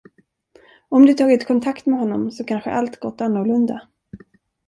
Om 0.89 1.05
du 1.05 1.13
tagit 1.13 1.47
kontakt 1.47 1.85
med 1.85 1.99
honom 1.99 2.31
så 2.31 2.43
kanske 2.43 2.69
allt 2.71 2.99
gått 2.99 3.21
annorlunda. 3.21 3.87